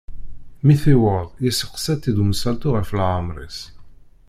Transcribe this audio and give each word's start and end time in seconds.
Mi 0.65 0.75
tiweḍ 0.81 1.27
yesteqsa-tt-id 1.43 2.17
umsaltu 2.23 2.69
ɣef 2.75 2.89
laɛmar-is. 2.97 3.59